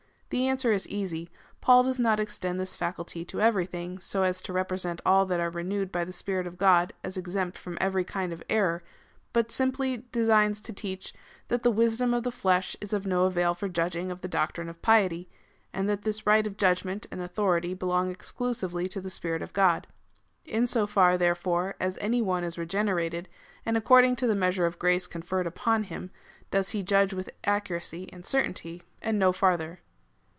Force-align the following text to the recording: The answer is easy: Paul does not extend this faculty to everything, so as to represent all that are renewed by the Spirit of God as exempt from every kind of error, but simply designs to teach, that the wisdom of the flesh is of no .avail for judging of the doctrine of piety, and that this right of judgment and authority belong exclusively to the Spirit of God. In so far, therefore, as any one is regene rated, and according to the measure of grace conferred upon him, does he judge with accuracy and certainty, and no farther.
The 0.31 0.47
answer 0.47 0.71
is 0.71 0.87
easy: 0.87 1.29
Paul 1.59 1.83
does 1.83 1.99
not 1.99 2.17
extend 2.17 2.57
this 2.57 2.77
faculty 2.77 3.25
to 3.25 3.41
everything, 3.41 3.99
so 3.99 4.23
as 4.23 4.41
to 4.43 4.53
represent 4.53 5.01
all 5.05 5.25
that 5.25 5.41
are 5.41 5.49
renewed 5.49 5.91
by 5.91 6.05
the 6.05 6.13
Spirit 6.13 6.47
of 6.47 6.57
God 6.57 6.93
as 7.03 7.17
exempt 7.17 7.57
from 7.57 7.77
every 7.81 8.05
kind 8.05 8.31
of 8.31 8.41
error, 8.49 8.81
but 9.33 9.51
simply 9.51 10.05
designs 10.13 10.61
to 10.61 10.71
teach, 10.71 11.13
that 11.49 11.63
the 11.63 11.69
wisdom 11.69 12.13
of 12.13 12.23
the 12.23 12.31
flesh 12.31 12.77
is 12.79 12.93
of 12.93 13.05
no 13.05 13.25
.avail 13.25 13.53
for 13.53 13.67
judging 13.67 14.09
of 14.09 14.21
the 14.21 14.29
doctrine 14.29 14.69
of 14.69 14.81
piety, 14.81 15.27
and 15.73 15.89
that 15.89 16.03
this 16.03 16.25
right 16.25 16.47
of 16.47 16.55
judgment 16.55 17.05
and 17.11 17.21
authority 17.21 17.73
belong 17.73 18.09
exclusively 18.09 18.87
to 18.87 19.01
the 19.01 19.09
Spirit 19.09 19.41
of 19.41 19.51
God. 19.51 19.85
In 20.45 20.65
so 20.65 20.87
far, 20.87 21.17
therefore, 21.17 21.75
as 21.77 21.97
any 21.99 22.21
one 22.21 22.45
is 22.45 22.55
regene 22.57 22.95
rated, 22.95 23.27
and 23.65 23.75
according 23.75 24.15
to 24.15 24.27
the 24.27 24.35
measure 24.35 24.65
of 24.65 24.79
grace 24.79 25.07
conferred 25.07 25.45
upon 25.45 25.83
him, 25.83 26.09
does 26.51 26.69
he 26.69 26.83
judge 26.83 27.13
with 27.13 27.31
accuracy 27.43 28.07
and 28.13 28.25
certainty, 28.25 28.81
and 29.01 29.19
no 29.19 29.33
farther. 29.33 29.81